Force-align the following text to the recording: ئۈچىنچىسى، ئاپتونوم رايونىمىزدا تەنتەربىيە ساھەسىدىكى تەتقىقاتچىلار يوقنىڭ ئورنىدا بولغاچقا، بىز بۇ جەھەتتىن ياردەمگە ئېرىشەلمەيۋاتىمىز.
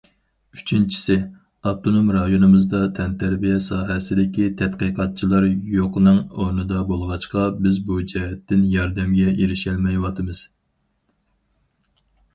ئۈچىنچىسى، 0.59 1.15
ئاپتونوم 1.71 2.07
رايونىمىزدا 2.15 2.79
تەنتەربىيە 2.99 3.59
ساھەسىدىكى 3.67 4.47
تەتقىقاتچىلار 4.63 5.47
يوقنىڭ 5.75 6.19
ئورنىدا 6.25 6.81
بولغاچقا، 6.93 7.47
بىز 7.67 7.79
بۇ 7.91 8.01
جەھەتتىن 8.15 8.67
ياردەمگە 8.77 9.37
ئېرىشەلمەيۋاتىمىز. 9.39 10.47